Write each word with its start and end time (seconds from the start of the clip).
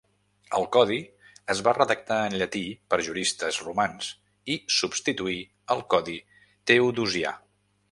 El 0.59 0.63
Codi 0.75 0.95
es 1.53 1.59
va 1.67 1.73
redactar 1.77 2.17
en 2.29 2.37
llatí 2.43 2.63
per 2.93 2.99
juristes 3.09 3.61
romans 3.67 4.09
i 4.55 4.57
substituí 4.79 5.39
al 5.77 5.87
Codi 5.95 6.19
Teodosià. 6.73 7.39